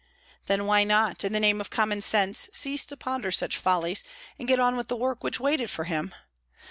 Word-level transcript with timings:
Then 0.47 0.65
why 0.65 0.83
not, 0.83 1.23
in 1.23 1.31
the 1.31 1.39
name 1.39 1.61
of 1.61 1.69
common 1.69 2.01
sense, 2.01 2.49
cease 2.53 2.87
to 2.87 2.97
ponder 2.97 3.31
such 3.31 3.55
follies, 3.57 4.03
and 4.39 4.47
get 4.47 4.57
on 4.57 4.75
with 4.75 4.87
the 4.87 4.95
work 4.97 5.23
which 5.23 5.39
waited 5.39 5.69
for 5.69 5.83
him? 5.83 6.11